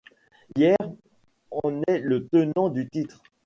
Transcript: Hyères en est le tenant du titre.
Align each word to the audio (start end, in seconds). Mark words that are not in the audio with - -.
Hyères 0.55 0.79
en 1.51 1.83
est 1.87 1.99
le 1.99 2.27
tenant 2.27 2.69
du 2.69 2.89
titre. 2.89 3.21